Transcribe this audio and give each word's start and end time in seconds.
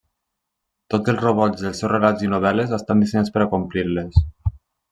Tots 0.93 1.11
els 1.13 1.21
robots 1.25 1.61
dels 1.67 1.83
seus 1.83 1.93
relats 1.93 2.25
i 2.29 2.31
novel·les 2.33 2.75
estan 2.81 3.05
dissenyats 3.07 3.37
per 3.37 3.47
a 3.47 3.51
complir-les. 3.55 4.21